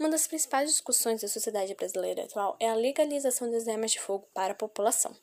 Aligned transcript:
Uma 0.00 0.08
das 0.08 0.26
principais 0.26 0.70
discussões 0.70 1.20
da 1.20 1.28
sociedade 1.28 1.74
brasileira 1.74 2.24
atual 2.24 2.56
é 2.58 2.70
a 2.70 2.74
legalização 2.74 3.50
das 3.50 3.68
armas 3.68 3.90
de 3.90 4.00
fogo 4.00 4.26
para 4.32 4.52
a 4.52 4.56
população. 4.56 5.14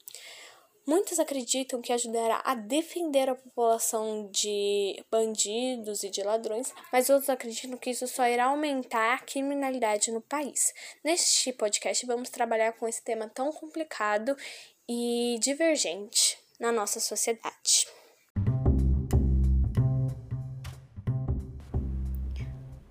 Muitos 0.86 1.20
acreditam 1.20 1.82
que 1.82 1.92
ajudará 1.92 2.44
a 2.46 2.54
defender 2.54 3.28
a 3.28 3.34
população 3.34 4.30
de 4.32 5.04
bandidos 5.10 6.04
e 6.04 6.12
de 6.12 6.22
ladrões, 6.22 6.72
mas 6.94 7.10
outros 7.10 7.28
acreditam 7.28 7.76
que 7.76 7.90
isso 7.90 8.08
só 8.08 8.28
irá 8.28 8.46
aumentar 8.46 9.16
a 9.16 9.20
criminalidade 9.20 10.12
no 10.12 10.22
país. 10.22 10.72
Neste 11.04 11.52
podcast, 11.54 12.06
vamos 12.06 12.30
trabalhar 12.30 12.74
com 12.74 12.88
esse 12.88 13.04
tema 13.04 13.28
tão 13.28 13.52
complicado 13.52 14.38
e 14.88 15.40
divergente 15.42 16.38
na 16.60 16.72
nossa 16.72 17.00
sociedade. 17.00 17.88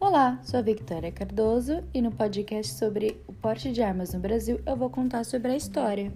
Olá, 0.08 0.38
sou 0.44 0.60
a 0.60 0.62
Victoria 0.62 1.10
Cardoso 1.10 1.82
e 1.92 2.00
no 2.00 2.12
podcast 2.12 2.74
sobre 2.74 3.20
o 3.26 3.32
porte 3.32 3.72
de 3.72 3.82
armas 3.82 4.14
no 4.14 4.20
Brasil 4.20 4.60
eu 4.64 4.76
vou 4.76 4.88
contar 4.88 5.24
sobre 5.24 5.50
a 5.50 5.56
história. 5.56 6.12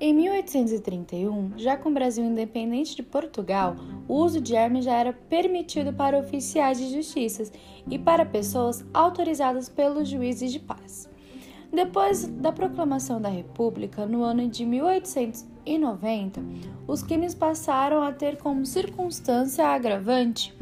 Em 0.00 0.14
1831, 0.14 1.58
já 1.58 1.76
com 1.76 1.88
o 1.88 1.92
Brasil 1.92 2.24
independente 2.24 2.94
de 2.94 3.02
Portugal, 3.02 3.74
o 4.06 4.14
uso 4.14 4.40
de 4.40 4.56
armas 4.56 4.84
já 4.84 4.94
era 4.94 5.12
permitido 5.12 5.92
para 5.92 6.16
oficiais 6.16 6.78
de 6.78 6.94
justiça 6.94 7.50
e 7.90 7.98
para 7.98 8.24
pessoas 8.24 8.86
autorizadas 8.94 9.68
pelos 9.68 10.08
juízes 10.08 10.52
de 10.52 10.60
paz. 10.60 11.10
Depois 11.72 12.26
da 12.26 12.50
proclamação 12.50 13.20
da 13.20 13.28
República, 13.28 14.06
no 14.06 14.22
ano 14.22 14.48
de 14.48 14.64
1890, 14.64 16.42
os 16.86 17.02
crimes 17.02 17.34
passaram 17.34 18.02
a 18.02 18.10
ter 18.10 18.38
como 18.38 18.64
circunstância 18.64 19.66
agravante 19.66 20.56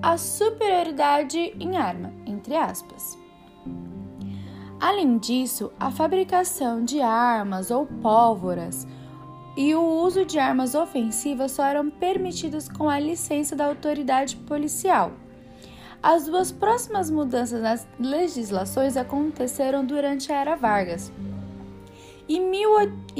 a 0.00 0.16
superioridade 0.16 1.54
em 1.60 1.76
arma, 1.76 2.12
entre 2.24 2.56
aspas. 2.56 3.18
Além 4.80 5.18
disso, 5.18 5.72
a 5.78 5.90
fabricação 5.90 6.84
de 6.84 7.00
armas 7.00 7.70
ou 7.70 7.84
pólvoras 7.84 8.86
e 9.56 9.74
o 9.74 9.82
uso 9.82 10.24
de 10.24 10.38
armas 10.38 10.74
ofensivas 10.74 11.52
só 11.52 11.64
eram 11.64 11.90
permitidos 11.90 12.68
com 12.68 12.88
a 12.88 12.98
licença 12.98 13.56
da 13.56 13.66
autoridade 13.66 14.36
policial. 14.36 15.12
As 16.02 16.26
duas 16.26 16.52
próximas 16.52 17.10
mudanças 17.10 17.60
nas 17.60 17.86
legislações 17.98 18.96
aconteceram 18.96 19.84
durante 19.84 20.30
a 20.32 20.36
Era 20.36 20.54
Vargas. 20.54 21.12
Em 22.28 22.40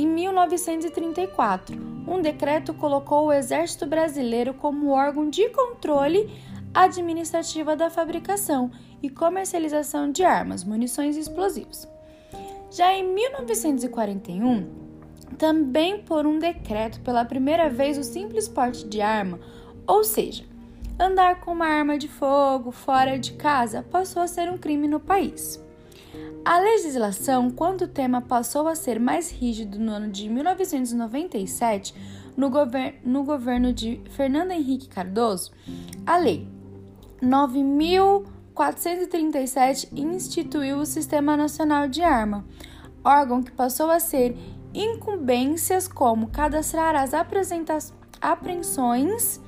1934, 0.06 1.76
um 2.06 2.22
decreto 2.22 2.72
colocou 2.74 3.26
o 3.26 3.32
Exército 3.32 3.84
Brasileiro 3.84 4.54
como 4.54 4.90
órgão 4.90 5.28
de 5.28 5.48
controle 5.48 6.30
administrativa 6.72 7.74
da 7.74 7.90
fabricação 7.90 8.70
e 9.02 9.10
comercialização 9.10 10.12
de 10.12 10.22
armas, 10.22 10.62
munições 10.62 11.16
e 11.16 11.20
explosivos. 11.20 11.88
Já 12.70 12.92
em 12.94 13.12
1941, 13.12 14.68
também 15.36 16.00
por 16.02 16.26
um 16.26 16.38
decreto, 16.38 17.00
pela 17.00 17.24
primeira 17.24 17.68
vez 17.68 17.98
o 17.98 18.04
simples 18.04 18.46
porte 18.46 18.86
de 18.86 19.00
arma, 19.00 19.40
ou 19.86 20.04
seja, 20.04 20.44
andar 20.98 21.40
com 21.40 21.52
uma 21.52 21.66
arma 21.66 21.96
de 21.96 22.08
fogo 22.08 22.72
fora 22.72 23.16
de 23.18 23.32
casa 23.32 23.82
passou 23.82 24.22
a 24.22 24.26
ser 24.26 24.50
um 24.50 24.58
crime 24.58 24.88
no 24.88 24.98
país. 24.98 25.62
A 26.44 26.58
legislação, 26.58 27.50
quando 27.50 27.82
o 27.82 27.88
tema 27.88 28.20
passou 28.20 28.68
a 28.68 28.74
ser 28.74 28.98
mais 28.98 29.30
rígido 29.30 29.78
no 29.78 29.92
ano 29.92 30.10
de 30.10 30.28
1997, 30.28 31.94
no, 32.36 32.50
gover 32.50 33.00
no 33.04 33.22
governo 33.22 33.72
de 33.72 34.00
Fernando 34.10 34.50
Henrique 34.52 34.88
Cardoso, 34.88 35.52
a 36.06 36.16
Lei 36.16 36.48
9.437 37.22 39.90
instituiu 39.92 40.78
o 40.78 40.86
Sistema 40.86 41.36
Nacional 41.36 41.86
de 41.88 42.02
Arma, 42.02 42.44
órgão 43.04 43.42
que 43.42 43.52
passou 43.52 43.90
a 43.90 44.00
ser 44.00 44.34
incumbências 44.72 45.86
como 45.88 46.28
cadastrar 46.28 46.94
as 46.94 47.12
apreensões 48.20 49.40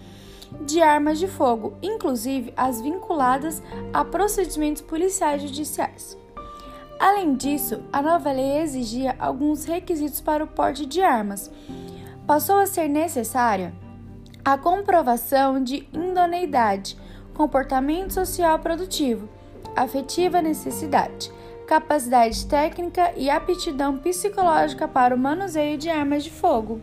de 0.63 0.81
armas 0.83 1.19
de 1.19 1.29
fogo, 1.29 1.75
inclusive 1.83 2.53
as 2.57 2.81
vinculadas 2.81 3.63
a 3.93 4.05
procedimentos 4.05 4.83
policiais 4.83 5.43
judiciais. 5.43 6.19
Além 6.99 7.35
disso, 7.35 7.83
a 7.93 8.03
nova 8.03 8.31
lei 8.31 8.59
exigia 8.59 9.17
alguns 9.19 9.65
requisitos 9.65 10.21
para 10.21 10.45
o 10.45 10.47
porte 10.47 10.85
de 10.85 11.01
armas. 11.01 11.51
Passou 12.27 12.59
a 12.59 12.67
ser 12.67 12.89
necessária 12.89 13.73
a 14.45 14.59
comprovação 14.59 15.63
de 15.63 15.89
idoneidade, 15.93 16.97
comportamento 17.35 18.13
social 18.13 18.59
produtivo, 18.59 19.29
afetiva 19.77 20.43
necessidade, 20.43 21.33
capacidade 21.67 22.47
técnica 22.47 23.13
e 23.17 23.31
aptidão 23.31 23.97
psicológica 23.97 24.89
para 24.89 25.15
o 25.15 25.19
manuseio 25.19 25.79
de 25.79 25.89
armas 25.89 26.25
de 26.25 26.31
fogo. 26.31 26.81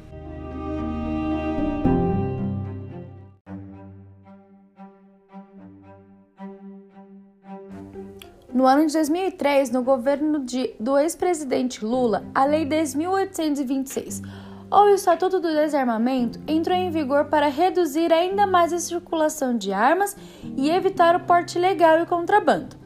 No 8.53 8.65
ano 8.65 8.87
de 8.87 8.93
2003, 8.93 9.71
no 9.71 9.83
governo 9.83 10.39
de, 10.39 10.73
do 10.79 10.97
ex-presidente 10.97 11.83
Lula, 11.83 12.23
a 12.33 12.45
Lei 12.45 12.65
10.826, 12.65 14.23
ou 14.71 14.85
o 14.85 14.89
Estatuto 14.89 15.41
do 15.41 15.49
Desarmamento, 15.49 16.39
entrou 16.47 16.75
em 16.75 16.89
vigor 16.89 17.25
para 17.25 17.49
reduzir 17.49 18.11
ainda 18.11 18.47
mais 18.47 18.71
a 18.71 18.79
circulação 18.79 19.57
de 19.57 19.73
armas 19.73 20.15
e 20.55 20.69
evitar 20.69 21.15
o 21.15 21.25
porte 21.25 21.57
ilegal 21.57 21.99
e 21.99 22.05
contrabando. 22.05 22.77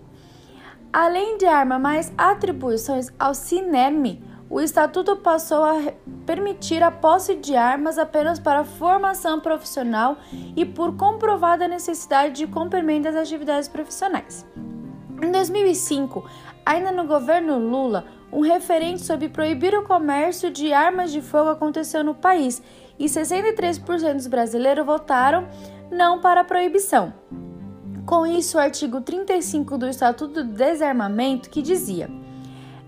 Além 0.91 1.38
de 1.38 1.45
arma 1.45 1.78
mais 1.78 2.11
atribuições 2.17 3.09
ao 3.19 3.35
CINEM, 3.35 4.19
o 4.49 4.59
Estatuto 4.59 5.16
passou 5.16 5.63
a 5.63 5.93
permitir 6.25 6.83
a 6.83 6.91
posse 6.91 7.35
de 7.35 7.55
armas 7.55 7.97
apenas 7.97 8.39
para 8.39 8.66
formação 8.66 9.39
profissional 9.39 10.17
e 10.55 10.66
por 10.66 10.97
comprovada 10.97 11.67
necessidade 11.67 12.33
de 12.33 12.47
cumprimento 12.47 13.03
das 13.03 13.16
atividades 13.16 13.69
profissionais. 13.69 14.45
Em 15.22 15.32
2005, 15.32 16.28
ainda 16.66 16.92
no 16.92 17.06
governo 17.06 17.59
Lula, 17.59 18.06
um 18.32 18.42
referente 18.42 19.04
sobre 19.04 19.30
proibir 19.30 19.74
o 19.76 19.84
comércio 19.84 20.50
de 20.50 20.74
armas 20.74 21.12
de 21.12 21.22
fogo 21.22 21.50
aconteceu 21.50 22.04
no 22.04 22.16
país 22.16 22.62
e 22.98 23.06
63% 23.06 24.14
dos 24.14 24.28
brasileiros 24.28 24.86
votaram 24.86 25.48
não 25.92 26.20
para 26.20 26.42
a 26.42 26.46
proibição. 26.46 27.14
Com 28.06 28.26
isso, 28.26 28.58
o 28.58 28.59
artigo 28.59 29.02
35 29.02 29.78
do 29.78 29.88
Estatuto 29.88 30.44
do 30.44 30.54
Desarmamento, 30.54 31.50
que 31.50 31.62
dizia: 31.62 32.09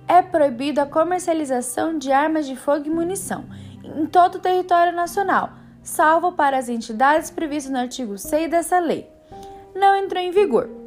é 0.07 0.21
proibido 0.21 0.81
a 0.81 0.87
comercialização 0.87 1.97
de 1.97 2.11
armas 2.11 2.47
de 2.47 2.55
fogo 2.55 2.87
e 2.87 2.89
munição 2.89 3.45
em 3.83 4.07
todo 4.07 4.35
o 4.35 4.39
território 4.39 4.91
nacional, 4.91 5.51
salvo 5.83 6.31
para 6.31 6.57
as 6.57 6.67
entidades 6.67 7.29
previstas 7.29 7.71
no 7.71 7.79
artigo 7.79 8.17
6 8.17 8.49
dessa 8.49 8.79
lei. 8.79 9.07
Não 9.75 9.95
entrou 9.95 10.21
em 10.21 10.31
vigor. 10.31 10.82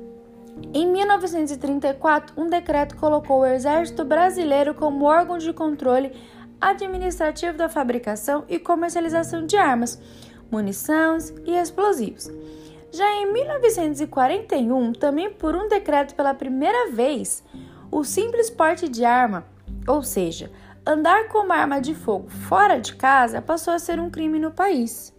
Em 0.73 0.87
1934, 0.87 2.35
um 2.41 2.49
decreto 2.49 2.97
colocou 2.97 3.41
o 3.41 3.47
Exército 3.47 4.05
Brasileiro 4.05 4.75
como 4.75 5.05
órgão 5.05 5.39
de 5.39 5.53
controle 5.53 6.13
administrativo 6.61 7.57
da 7.57 7.69
fabricação 7.69 8.45
e 8.49 8.59
comercialização 8.59 9.45
de 9.45 9.57
armas, 9.57 10.01
munições 10.51 11.31
e 11.45 11.53
explosivos. 11.53 12.31
Já 12.91 13.13
em 13.17 13.33
1941, 13.33 14.93
também 14.93 15.31
por 15.31 15.55
um 15.55 15.69
decreto 15.69 16.15
pela 16.15 16.33
primeira 16.33 16.91
vez, 16.91 17.45
o 17.91 18.03
simples 18.05 18.49
porte 18.49 18.89
de 18.89 19.05
arma, 19.05 19.45
ou 19.87 20.03
seja, 20.03 20.51
andar 20.87 21.29
com 21.29 21.39
uma 21.39 21.57
arma 21.57 21.81
de 21.81 21.95
fogo 21.95 22.29
fora 22.31 22.79
de 22.79 22.95
casa, 22.95 23.43
passou 23.43 23.75
a 23.75 23.79
ser 23.79 24.01
um 24.01 24.09
crime 24.09 24.39
no 24.39 24.51
país. 24.51 25.16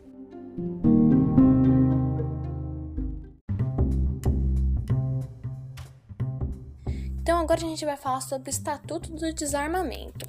Agora 7.48 7.66
a 7.66 7.70
gente 7.70 7.86
vai 7.86 7.96
falar 7.96 8.20
sobre 8.20 8.50
o 8.50 8.52
Estatuto 8.52 9.10
do 9.10 9.34
Desarmamento. 9.34 10.28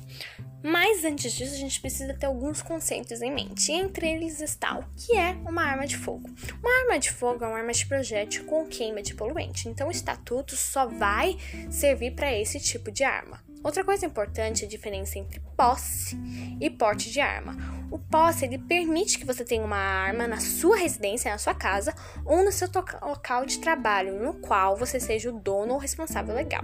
Mas 0.63 1.05
antes 1.05 1.33
disso, 1.33 1.55
a 1.55 1.59
gente 1.59 1.81
precisa 1.81 2.15
ter 2.15 2.27
alguns 2.27 2.61
conceitos 2.61 3.23
em 3.23 3.33
mente. 3.33 3.71
E 3.71 3.75
entre 3.75 4.09
eles 4.11 4.41
está 4.41 4.79
o 4.79 4.85
que 4.97 5.17
é 5.17 5.33
uma 5.47 5.63
arma 5.63 5.87
de 5.87 5.97
fogo. 5.97 6.29
Uma 6.61 6.81
arma 6.83 6.99
de 6.99 7.11
fogo 7.11 7.45
é 7.45 7.49
uma 7.49 7.59
arma 7.59 7.73
de 7.73 7.87
projétil 7.87 8.45
com 8.45 8.67
queima 8.67 9.01
de 9.01 9.15
poluente. 9.15 9.69
Então 9.69 9.89
o 9.89 9.93
estatuto 9.93 10.57
só 10.57 10.87
vai 10.87 11.37
servir 11.71 12.13
para 12.13 12.33
esse 12.33 12.59
tipo 12.59 12.91
de 12.91 13.05
arma. 13.05 13.43
Outra 13.63 13.85
coisa 13.85 14.07
importante 14.07 14.63
é 14.63 14.67
a 14.67 14.71
diferença 14.71 15.19
entre 15.19 15.41
posse 15.57 16.17
e 16.61 16.71
porte 16.71 17.11
de 17.11 17.21
arma. 17.21 17.57
O 17.91 17.99
posse 17.99 18.45
ele 18.45 18.59
permite 18.59 19.19
que 19.19 19.25
você 19.25 19.45
tenha 19.45 19.65
uma 19.65 19.77
arma 19.77 20.29
na 20.29 20.39
sua 20.39 20.77
residência, 20.77 21.31
na 21.31 21.39
sua 21.39 21.55
casa 21.55 21.95
ou 22.25 22.45
no 22.45 22.53
seu 22.53 22.69
local 23.03 23.45
de 23.45 23.59
trabalho, 23.59 24.23
no 24.23 24.35
qual 24.35 24.77
você 24.77 25.01
seja 25.01 25.31
o 25.31 25.41
dono 25.41 25.75
ou 25.75 25.79
responsável 25.79 26.35
legal. 26.35 26.63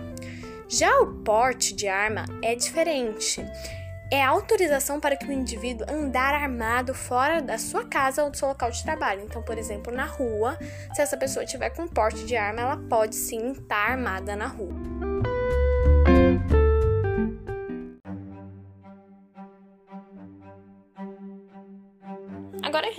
Já 0.68 0.96
o 1.00 1.22
porte 1.22 1.74
de 1.74 1.88
arma 1.88 2.24
é 2.42 2.54
diferente. 2.54 3.44
É 4.10 4.22
autorização 4.22 5.00
para 5.00 5.16
que 5.16 5.26
o 5.26 5.32
indivíduo 5.32 5.86
andar 5.88 6.34
armado 6.34 6.94
fora 6.94 7.40
da 7.40 7.58
sua 7.58 7.84
casa 7.84 8.22
ou 8.22 8.30
do 8.30 8.36
seu 8.36 8.48
local 8.48 8.70
de 8.70 8.82
trabalho. 8.82 9.22
Então, 9.22 9.42
por 9.42 9.58
exemplo, 9.58 9.92
na 9.92 10.04
rua, 10.04 10.58
se 10.94 11.02
essa 11.02 11.16
pessoa 11.16 11.44
tiver 11.44 11.70
com 11.70 11.86
porte 11.86 12.24
de 12.24 12.36
arma, 12.36 12.60
ela 12.60 12.76
pode 12.76 13.14
sim 13.14 13.52
estar 13.52 13.90
armada 13.90 14.36
na 14.36 14.46
rua. 14.46 14.93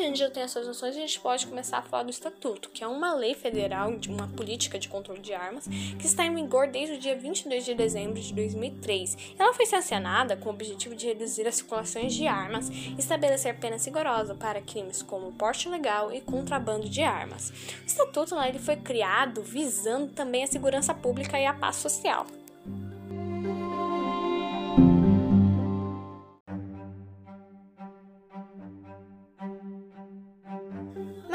A 0.05 0.07
gente 0.07 0.19
já 0.19 0.29
tem 0.29 0.43
essas 0.43 0.67
noções, 0.67 0.95
a 0.95 0.99
gente 0.99 1.19
pode 1.19 1.47
começar 1.47 1.79
a 1.79 1.81
falar 1.81 2.03
do 2.03 2.11
Estatuto, 2.11 2.69
que 2.69 2.83
é 2.83 2.87
uma 2.87 3.13
lei 3.15 3.33
federal 3.33 3.95
de 3.97 4.07
uma 4.07 4.27
política 4.27 4.77
de 4.77 4.87
controle 4.87 5.19
de 5.19 5.33
armas 5.33 5.67
que 5.67 6.05
está 6.05 6.23
em 6.23 6.35
vigor 6.35 6.67
desde 6.67 6.95
o 6.95 6.99
dia 6.99 7.15
22 7.15 7.65
de 7.65 7.73
dezembro 7.73 8.21
de 8.21 8.33
2003. 8.33 9.17
Ela 9.37 9.53
foi 9.53 9.65
sancionada 9.65 10.37
com 10.37 10.49
o 10.49 10.53
objetivo 10.53 10.95
de 10.95 11.07
reduzir 11.07 11.47
as 11.47 11.55
circulações 11.55 12.13
de 12.13 12.27
armas 12.27 12.69
e 12.69 12.95
estabelecer 12.99 13.59
penas 13.59 13.83
rigorosas 13.83 14.37
para 14.37 14.61
crimes 14.61 15.01
como 15.01 15.31
porte 15.31 15.67
legal 15.67 16.13
e 16.13 16.21
contrabando 16.21 16.87
de 16.87 17.01
armas. 17.01 17.49
O 17.49 17.85
Estatuto 17.85 18.35
né, 18.35 18.49
ele 18.49 18.59
foi 18.59 18.75
criado 18.75 19.41
visando 19.41 20.13
também 20.13 20.43
a 20.43 20.47
segurança 20.47 20.93
pública 20.93 21.39
e 21.39 21.45
a 21.45 21.53
paz 21.53 21.77
social. 21.77 22.27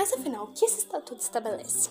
Mas 0.01 0.15
afinal, 0.15 0.45
o 0.45 0.47
que 0.47 0.65
esse 0.65 0.79
estatuto 0.79 1.21
estabelece? 1.21 1.91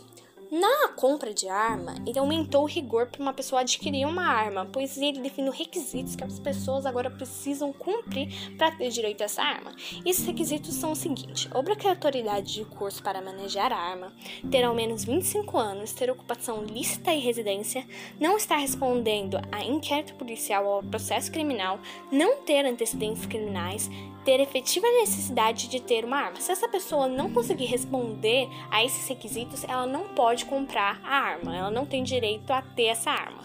Na 0.52 0.88
compra 0.96 1.32
de 1.32 1.48
arma, 1.48 1.94
ele 2.08 2.18
aumentou 2.18 2.64
o 2.64 2.66
rigor 2.66 3.06
para 3.06 3.22
uma 3.22 3.36
pessoa 3.36 3.62
adquirir 3.62 4.04
uma 4.08 4.26
arma, 4.26 4.68
pois 4.74 4.98
ele 4.98 5.22
define 5.22 5.52
requisitos 5.52 6.16
que 6.16 6.24
as 6.24 6.40
pessoas 6.40 6.88
agora 6.88 7.12
precisam 7.12 7.72
cumprir 7.72 8.56
para 8.58 8.72
ter 8.72 8.90
direito 8.90 9.22
a 9.22 9.26
essa 9.26 9.44
arma. 9.44 9.76
Esses 10.04 10.26
requisitos 10.26 10.74
são 10.74 10.94
os 10.94 10.98
seguintes: 10.98 11.48
obrigatoriedade 11.54 12.52
de 12.52 12.66
curso 12.66 13.04
para 13.04 13.22
manejar 13.22 13.72
a 13.72 13.78
arma, 13.78 14.12
ter 14.50 14.64
ao 14.64 14.74
menos 14.74 15.06
25 15.06 15.56
anos, 15.56 15.94
ter 15.94 16.10
ocupação 16.10 16.64
lícita 16.64 17.14
e 17.14 17.20
residência, 17.20 17.86
não 18.20 18.36
estar 18.36 18.58
respondendo 18.58 19.40
a 19.52 19.64
inquérito 19.64 20.16
policial 20.16 20.66
ou 20.66 20.82
processo 20.82 21.32
criminal, 21.32 21.80
não 22.12 22.38
ter 22.38 22.66
antecedentes 22.66 23.28
criminais, 23.28 23.88
ter 24.30 24.40
efetiva 24.42 24.86
necessidade 24.92 25.68
de 25.68 25.80
ter 25.80 26.06
uma 26.06 26.18
arma. 26.18 26.40
Se 26.40 26.52
essa 26.52 26.68
pessoa 26.68 27.08
não 27.08 27.34
conseguir 27.34 27.66
responder 27.66 28.48
a 28.70 28.86
esses 28.86 29.08
requisitos, 29.08 29.64
ela 29.64 29.88
não 29.88 30.10
pode 30.10 30.46
comprar 30.46 31.02
a 31.04 31.16
arma, 31.16 31.58
ela 31.58 31.72
não 31.72 31.84
tem 31.84 32.04
direito 32.04 32.52
a 32.52 32.62
ter 32.62 32.84
essa 32.84 33.10
arma. 33.10 33.42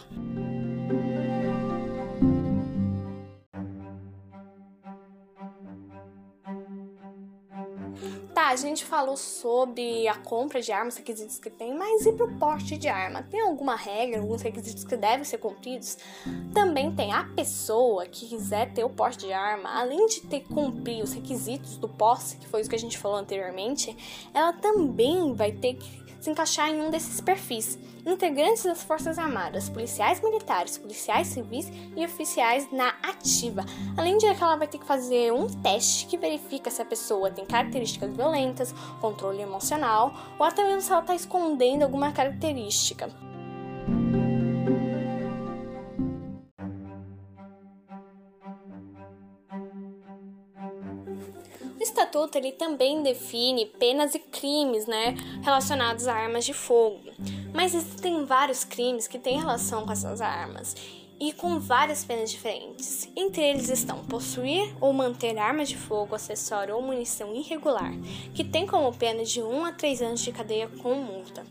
Tá, 8.45 8.51
a 8.51 8.57
gente 8.57 8.85
falou 8.85 9.17
sobre 9.17 10.07
a 10.07 10.17
compra 10.17 10.61
de 10.61 10.71
armas, 10.71 10.99
requisitos 10.99 11.39
que 11.39 11.49
tem, 11.49 11.75
mas 11.75 12.05
e 12.05 12.13
pro 12.13 12.31
porte 12.33 12.77
de 12.77 12.89
arma? 12.89 13.23
Tem 13.23 13.41
alguma 13.41 13.75
regra, 13.75 14.21
alguns 14.21 14.43
requisitos 14.43 14.85
que 14.85 14.95
devem 14.99 15.25
ser 15.25 15.39
cumpridos? 15.39 15.97
Também 16.53 16.95
tem 16.95 17.11
a 17.11 17.25
pessoa 17.25 18.05
que 18.05 18.29
quiser 18.29 18.71
ter 18.75 18.85
o 18.85 18.91
porte 18.91 19.21
de 19.21 19.33
arma, 19.33 19.71
além 19.71 20.07
de 20.09 20.21
ter 20.21 20.41
que 20.41 20.53
cumprir 20.53 21.03
os 21.03 21.15
requisitos 21.15 21.79
do 21.79 21.89
posse, 21.89 22.37
que 22.37 22.47
foi 22.47 22.61
isso 22.61 22.69
que 22.69 22.77
a 22.77 22.79
gente 22.79 22.99
falou 22.99 23.17
anteriormente, 23.17 23.97
ela 24.35 24.53
também 24.53 25.33
vai 25.33 25.51
ter 25.51 25.77
que 25.77 26.04
se 26.25 26.31
encaixar 26.31 26.71
em 26.71 26.81
um 26.81 26.91
desses 26.91 27.21
perfis. 27.21 27.79
Integrantes 28.07 28.65
das 28.65 28.83
Forças 28.83 29.19
Armadas, 29.19 29.69
policiais 29.69 30.23
militares, 30.23 30.79
policiais 30.79 31.27
civis 31.27 31.71
e 31.95 32.03
oficiais 32.03 32.67
na 32.73 32.89
ativa. 33.03 33.63
Além 33.95 34.17
de 34.17 34.35
que 34.35 34.43
ela 34.43 34.57
vai 34.57 34.67
ter 34.67 34.79
que 34.79 34.87
fazer 34.87 35.33
um 35.33 35.47
teste 35.47 36.07
que 36.07 36.17
verifica 36.17 36.71
se 36.71 36.81
a 36.81 36.85
pessoa 36.85 37.31
tem 37.31 37.45
características 37.45 38.11
violentas, 38.17 38.75
controle 39.03 39.43
emocional 39.43 40.15
ou 40.39 40.47
até 40.47 40.65
mesmo 40.65 40.81
se 40.81 40.91
ela 40.91 41.03
está 41.03 41.15
escondendo 41.15 41.83
alguma 41.83 42.11
característica. 42.11 43.11
Estatuto 52.15 52.39
ele 52.39 52.53
também 52.53 53.03
define 53.03 53.67
penas 53.67 54.15
e 54.15 54.21
crimes, 54.21 54.87
né, 54.87 55.17
relacionados 55.43 56.07
a 56.07 56.15
armas 56.15 56.45
de 56.45 56.55
fogo. 56.55 57.01
Mas 57.53 57.75
existem 57.75 58.25
vários 58.25 58.65
crimes 58.65 59.09
que 59.09 59.19
têm 59.19 59.39
relação 59.39 59.85
com 59.85 59.93
essas 59.93 60.21
armas 60.21 60.77
e 61.19 61.33
com 61.33 61.59
várias 61.59 62.05
penas 62.05 62.31
diferentes. 62.31 63.09
Entre 63.17 63.43
eles 63.43 63.69
estão 63.69 64.05
possuir 64.05 64.75
ou 64.81 64.93
manter 64.93 65.37
armas 65.39 65.69
de 65.69 65.77
fogo, 65.77 66.15
acessório 66.15 66.77
ou 66.77 66.83
munição 66.83 67.35
irregular, 67.35 67.93
que 68.33 68.45
tem 68.45 68.67
como 68.67 68.93
pena 68.93 69.25
de 69.25 69.43
1 69.43 69.65
a 69.65 69.73
3 69.73 70.03
anos 70.03 70.21
de 70.21 70.33
cadeia 70.33 70.69
com 70.69 70.95
multa 70.95 71.45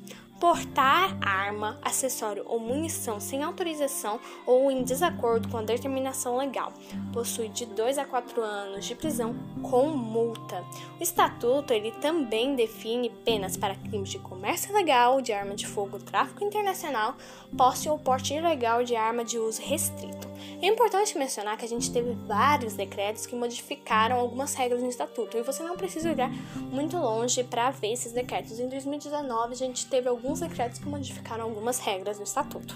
portar 0.43 1.17
arma, 1.21 1.79
acessório 1.81 2.43
ou 2.45 2.59
munição 2.59 3.17
sem 3.17 3.41
autorização 3.41 4.19
ou 4.45 4.69
em 4.69 4.83
desacordo 4.83 5.47
com 5.47 5.57
a 5.57 5.61
determinação 5.61 6.35
legal. 6.35 6.73
Possui 7.13 7.47
de 7.47 7.65
2 7.65 7.97
a 7.97 8.03
4 8.03 8.41
anos 8.41 8.83
de 8.83 8.93
prisão 8.93 9.33
com 9.61 9.87
multa. 9.91 10.61
O 10.99 11.01
estatuto 11.01 11.71
ele 11.71 11.91
também 11.91 12.57
define 12.57 13.09
penas 13.09 13.55
para 13.55 13.73
crimes 13.73 14.09
de 14.09 14.19
comércio 14.19 14.69
ilegal 14.71 15.21
de 15.21 15.31
arma 15.31 15.55
de 15.55 15.65
fogo, 15.65 15.97
tráfico 15.97 16.43
internacional, 16.43 17.15
posse 17.57 17.87
ou 17.87 17.97
porte 17.97 18.33
ilegal 18.33 18.83
de 18.83 18.97
arma 18.97 19.23
de 19.23 19.39
uso 19.39 19.61
restrito. 19.61 20.32
É 20.61 20.67
importante 20.67 21.17
mencionar 21.17 21.57
que 21.57 21.65
a 21.65 21.67
gente 21.67 21.91
teve 21.91 22.13
vários 22.25 22.73
decretos 22.73 23.25
que 23.25 23.35
modificaram 23.35 24.17
algumas 24.17 24.53
regras 24.53 24.81
no 24.81 24.89
estatuto 24.89 25.37
e 25.37 25.41
você 25.41 25.61
não 25.61 25.75
precisa 25.75 26.09
olhar 26.09 26.31
muito 26.71 26.97
longe 26.97 27.43
para 27.43 27.69
ver 27.71 27.93
esses 27.93 28.11
decretos. 28.13 28.59
Em 28.59 28.69
2019 28.69 29.53
a 29.53 29.57
gente 29.57 29.85
teve 29.87 30.07
alguns 30.07 30.39
decretos 30.39 30.79
que 30.79 30.87
modificaram 30.87 31.43
algumas 31.43 31.79
regras 31.79 32.17
do 32.17 32.23
Estatuto. 32.23 32.75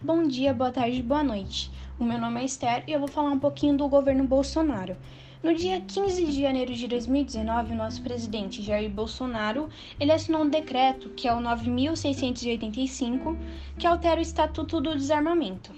Bom 0.00 0.28
dia, 0.28 0.52
boa 0.52 0.70
tarde, 0.70 1.02
boa 1.02 1.22
noite. 1.22 1.70
O 1.98 2.04
meu 2.04 2.18
nome 2.18 2.40
é 2.40 2.44
Esther 2.44 2.84
e 2.86 2.92
eu 2.92 2.98
vou 2.98 3.08
falar 3.08 3.30
um 3.30 3.38
pouquinho 3.38 3.76
do 3.76 3.88
governo 3.88 4.24
Bolsonaro. 4.24 4.96
No 5.44 5.54
dia 5.54 5.78
15 5.78 6.24
de 6.24 6.40
janeiro 6.40 6.72
de 6.72 6.88
2019, 6.88 7.74
o 7.74 7.76
nosso 7.76 8.00
presidente 8.00 8.62
Jair 8.62 8.88
Bolsonaro, 8.88 9.68
ele 10.00 10.10
assinou 10.10 10.40
um 10.40 10.48
decreto, 10.48 11.10
que 11.10 11.28
é 11.28 11.34
o 11.34 11.38
9685, 11.38 13.36
que 13.78 13.86
altera 13.86 14.18
o 14.18 14.22
Estatuto 14.22 14.80
do 14.80 14.96
Desarmamento. 14.96 15.70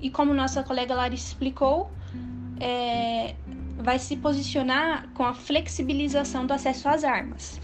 E 0.00 0.10
como 0.10 0.34
nossa 0.34 0.64
colega 0.64 0.92
Larissa 0.96 1.28
explicou, 1.28 1.88
é, 2.58 3.36
vai 3.78 4.00
se 4.00 4.16
posicionar 4.16 5.08
com 5.14 5.22
a 5.22 5.32
flexibilização 5.32 6.44
do 6.44 6.52
acesso 6.52 6.88
às 6.88 7.04
armas. 7.04 7.60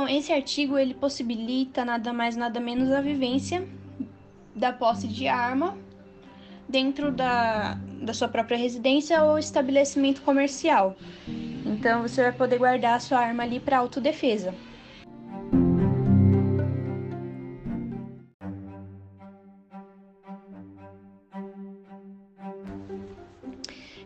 Bom, 0.00 0.08
esse 0.08 0.32
artigo 0.32 0.78
ele 0.78 0.94
possibilita 0.94 1.84
nada 1.84 2.10
mais 2.10 2.34
nada 2.34 2.58
menos 2.58 2.90
a 2.90 3.02
vivência 3.02 3.68
da 4.56 4.72
posse 4.72 5.06
de 5.06 5.28
arma 5.28 5.76
dentro 6.66 7.12
da, 7.12 7.74
da 8.00 8.14
sua 8.14 8.26
própria 8.26 8.56
residência 8.56 9.22
ou 9.22 9.38
estabelecimento 9.38 10.22
comercial. 10.22 10.96
Então 11.66 12.00
você 12.00 12.22
vai 12.22 12.32
poder 12.32 12.56
guardar 12.56 12.94
a 12.94 12.98
sua 12.98 13.18
arma 13.18 13.42
ali 13.42 13.60
para 13.60 13.76
autodefesa. 13.76 14.54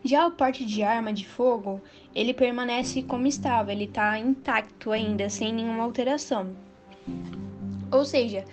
Já 0.06 0.26
o 0.26 0.30
porte 0.32 0.66
de 0.66 0.82
arma 0.82 1.14
de 1.14 1.26
fogo, 1.26 1.80
ele 2.14 2.34
permanece 2.34 3.02
como 3.02 3.26
estava, 3.26 3.72
ele 3.72 3.84
está 3.84 4.18
intacto 4.18 4.92
ainda, 4.92 5.30
sem 5.30 5.50
nenhuma 5.50 5.82
alteração. 5.82 6.54
Ou 7.90 8.04
seja, 8.04 8.44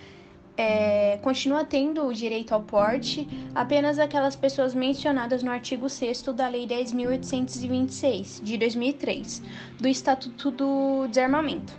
é, 0.55 1.19
continua 1.21 1.65
tendo 1.65 2.05
o 2.05 2.13
direito 2.13 2.53
ao 2.53 2.61
porte 2.61 3.27
apenas 3.53 3.99
aquelas 3.99 4.33
pessoas 4.33 4.73
mencionadas 4.73 5.43
no 5.43 5.51
artigo 5.51 5.89
6 5.89 6.21
da 6.33 6.47
Lei 6.47 6.65
10.826, 6.65 8.41
de 8.41 8.57
2003, 8.57 9.43
do 9.77 9.89
Estatuto 9.89 10.51
do 10.51 11.07
Desarmamento. 11.07 11.73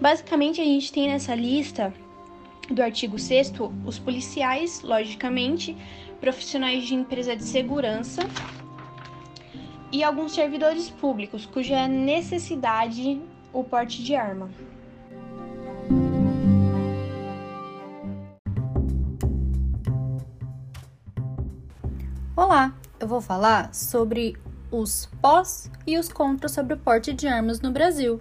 Basicamente, 0.00 0.60
a 0.60 0.64
gente 0.64 0.92
tem 0.92 1.06
nessa 1.06 1.36
lista 1.36 1.94
do 2.68 2.82
artigo 2.82 3.16
6 3.16 3.52
os 3.86 3.96
policiais, 3.96 4.82
logicamente, 4.82 5.76
profissionais 6.20 6.84
de 6.84 6.96
empresa 6.96 7.36
de 7.36 7.44
segurança 7.44 8.22
e 9.94 10.02
alguns 10.02 10.34
servidores 10.34 10.90
públicos 10.90 11.46
cuja 11.46 11.86
necessidade 11.86 13.22
o 13.52 13.62
porte 13.62 14.02
de 14.02 14.16
arma. 14.16 14.50
Olá, 22.34 22.74
eu 22.98 23.06
vou 23.06 23.20
falar 23.20 23.72
sobre 23.72 24.36
os 24.68 25.06
pós 25.22 25.70
e 25.86 25.96
os 25.96 26.08
contras 26.08 26.50
sobre 26.50 26.74
o 26.74 26.78
porte 26.78 27.12
de 27.12 27.28
armas 27.28 27.60
no 27.60 27.70
Brasil. 27.70 28.20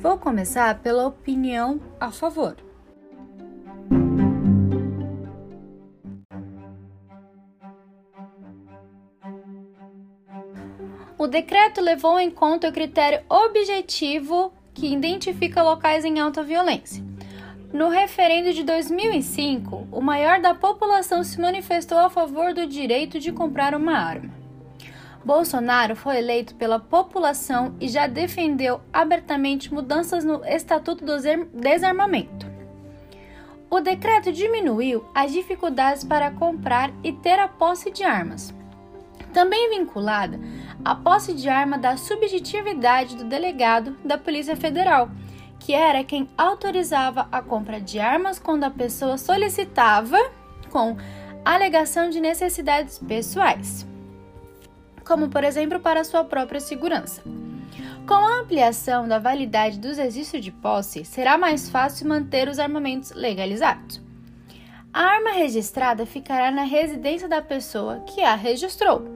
Vou 0.00 0.16
começar 0.16 0.80
pela 0.80 1.06
opinião 1.06 1.78
a 2.00 2.10
favor. 2.10 2.63
Decreto 11.34 11.80
levou 11.80 12.20
em 12.20 12.30
conta 12.30 12.68
o 12.68 12.72
critério 12.72 13.20
objetivo 13.28 14.52
que 14.72 14.86
identifica 14.86 15.64
locais 15.64 16.04
em 16.04 16.20
alta 16.20 16.44
violência. 16.44 17.04
No 17.72 17.88
referendo 17.88 18.52
de 18.52 18.62
2005, 18.62 19.88
o 19.90 20.00
maior 20.00 20.40
da 20.40 20.54
população 20.54 21.24
se 21.24 21.40
manifestou 21.40 21.98
a 21.98 22.08
favor 22.08 22.54
do 22.54 22.68
direito 22.68 23.18
de 23.18 23.32
comprar 23.32 23.74
uma 23.74 23.98
arma. 23.98 24.32
Bolsonaro 25.24 25.96
foi 25.96 26.18
eleito 26.18 26.54
pela 26.54 26.78
população 26.78 27.74
e 27.80 27.88
já 27.88 28.06
defendeu 28.06 28.80
abertamente 28.92 29.74
mudanças 29.74 30.24
no 30.24 30.44
Estatuto 30.44 31.04
do 31.04 31.16
Desarmamento. 31.52 32.46
O 33.68 33.80
decreto 33.80 34.30
diminuiu 34.30 35.04
as 35.12 35.32
dificuldades 35.32 36.04
para 36.04 36.30
comprar 36.30 36.92
e 37.02 37.12
ter 37.12 37.40
a 37.40 37.48
posse 37.48 37.90
de 37.90 38.04
armas. 38.04 38.54
Também 39.32 39.70
vinculada 39.70 40.38
a 40.82 40.94
posse 40.94 41.34
de 41.34 41.48
arma 41.48 41.76
da 41.76 41.96
subjetividade 41.96 43.16
do 43.16 43.24
delegado 43.24 43.96
da 44.04 44.16
Polícia 44.16 44.56
Federal, 44.56 45.10
que 45.60 45.72
era 45.72 46.04
quem 46.04 46.28
autorizava 46.36 47.28
a 47.30 47.42
compra 47.42 47.80
de 47.80 47.98
armas 47.98 48.38
quando 48.38 48.64
a 48.64 48.70
pessoa 48.70 49.18
solicitava 49.18 50.18
com 50.70 50.96
alegação 51.44 52.10
de 52.10 52.20
necessidades 52.20 52.98
pessoais, 52.98 53.86
como 55.06 55.28
por 55.28 55.44
exemplo 55.44 55.80
para 55.80 56.04
sua 56.04 56.24
própria 56.24 56.60
segurança. 56.60 57.22
Com 58.06 58.14
a 58.14 58.40
ampliação 58.40 59.08
da 59.08 59.18
validade 59.18 59.78
dos 59.78 59.96
registros 59.96 60.44
de 60.44 60.50
posse, 60.50 61.04
será 61.04 61.38
mais 61.38 61.70
fácil 61.70 62.08
manter 62.08 62.48
os 62.48 62.58
armamentos 62.58 63.12
legalizados. 63.12 64.02
A 64.92 65.00
arma 65.00 65.30
registrada 65.30 66.04
ficará 66.04 66.50
na 66.50 66.64
residência 66.64 67.26
da 67.26 67.40
pessoa 67.40 68.00
que 68.00 68.22
a 68.22 68.34
registrou 68.34 69.13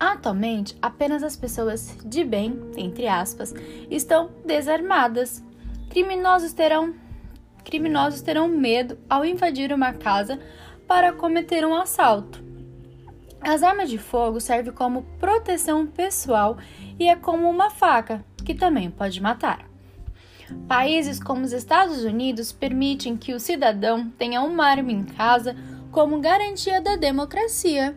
Atualmente, 0.00 0.74
apenas 0.80 1.22
as 1.22 1.36
pessoas 1.36 1.94
de 2.02 2.24
bem, 2.24 2.58
entre 2.74 3.06
aspas, 3.06 3.52
estão 3.90 4.30
desarmadas. 4.46 5.44
Criminosos 5.90 6.54
terão 6.54 6.94
criminosos 7.62 8.22
terão 8.22 8.48
medo 8.48 8.98
ao 9.08 9.26
invadir 9.26 9.70
uma 9.70 9.92
casa 9.92 10.40
para 10.88 11.12
cometer 11.12 11.66
um 11.66 11.74
assalto. 11.74 12.42
As 13.42 13.62
armas 13.62 13.90
de 13.90 13.98
fogo 13.98 14.40
servem 14.40 14.72
como 14.72 15.02
proteção 15.18 15.86
pessoal 15.86 16.56
e 16.98 17.06
é 17.06 17.14
como 17.14 17.48
uma 17.48 17.68
faca, 17.68 18.24
que 18.42 18.54
também 18.54 18.90
pode 18.90 19.20
matar. 19.20 19.68
Países 20.66 21.22
como 21.22 21.42
os 21.42 21.52
Estados 21.52 22.02
Unidos 22.04 22.52
permitem 22.52 23.18
que 23.18 23.34
o 23.34 23.38
cidadão 23.38 24.08
tenha 24.18 24.40
uma 24.40 24.66
arma 24.66 24.90
em 24.90 25.04
casa 25.04 25.54
como 25.92 26.20
garantia 26.20 26.80
da 26.80 26.96
democracia. 26.96 27.94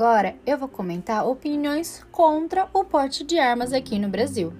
Agora 0.00 0.34
eu 0.46 0.56
vou 0.56 0.66
comentar 0.66 1.28
opiniões 1.28 2.02
contra 2.10 2.66
o 2.72 2.82
porte 2.82 3.22
de 3.22 3.38
armas 3.38 3.70
aqui 3.70 3.98
no 3.98 4.08
Brasil. 4.08 4.50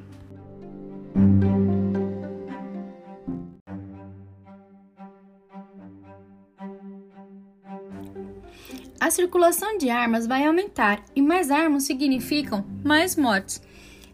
A 9.00 9.10
circulação 9.10 9.78
de 9.78 9.88
armas 9.88 10.26
vai 10.26 10.44
aumentar 10.44 11.02
e 11.16 11.22
mais 11.22 11.50
armas 11.50 11.84
significam 11.84 12.62
mais 12.84 13.16
mortes. 13.16 13.62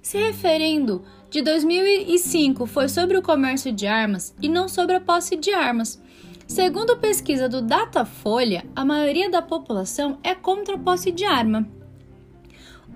Se 0.00 0.18
referindo 0.18 1.04
de 1.28 1.42
2005 1.42 2.66
foi 2.66 2.88
sobre 2.88 3.18
o 3.18 3.22
comércio 3.22 3.72
de 3.72 3.88
armas 3.88 4.32
e 4.40 4.48
não 4.48 4.68
sobre 4.68 4.94
a 4.94 5.00
posse 5.00 5.34
de 5.34 5.52
armas. 5.52 6.00
Segundo 6.46 6.96
pesquisa 6.96 7.48
do 7.48 7.60
Datafolha, 7.60 8.64
a 8.74 8.84
maioria 8.84 9.28
da 9.28 9.42
população 9.42 10.18
é 10.22 10.32
contra 10.32 10.76
a 10.76 10.78
posse 10.78 11.10
de 11.10 11.24
arma. 11.24 11.66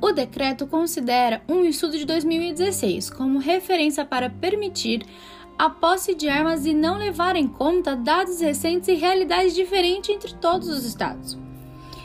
O 0.00 0.12
decreto 0.12 0.68
considera 0.68 1.42
um 1.48 1.64
estudo 1.64 1.98
de 1.98 2.06
2016 2.06 3.10
como 3.10 3.40
referência 3.40 4.04
para 4.04 4.30
permitir 4.30 5.04
a 5.58 5.68
posse 5.68 6.14
de 6.14 6.28
armas 6.28 6.64
e 6.64 6.72
não 6.72 6.96
levar 6.96 7.34
em 7.34 7.48
conta 7.48 7.96
dados 7.96 8.40
recentes 8.40 8.88
e 8.88 8.94
realidades 8.94 9.52
diferentes 9.52 10.14
entre 10.14 10.32
todos 10.34 10.68
os 10.68 10.84
estados. 10.84 11.36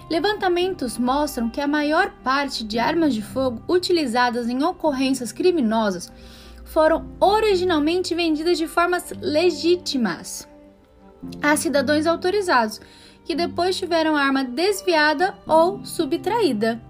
Levantamentos 0.10 0.98
mostram 0.98 1.48
que 1.48 1.62
a 1.62 1.68
maior 1.68 2.12
parte 2.24 2.64
de 2.64 2.80
armas 2.80 3.14
de 3.14 3.22
fogo 3.22 3.62
utilizadas 3.70 4.50
em 4.50 4.64
ocorrências 4.64 5.32
criminosas 5.32 6.12
foram 6.64 7.06
originalmente 7.20 8.16
vendidas 8.16 8.58
de 8.58 8.68
formas 8.68 9.14
legítimas 9.22 10.48
a 11.41 11.55
cidadãos 11.55 12.05
autorizados, 12.05 12.79
que 13.24 13.36
depois 13.36 13.77
tiveram 13.77 14.15
arma 14.15 14.44
desviada 14.44 15.36
ou 15.48 15.84
subtraída. 15.86 16.82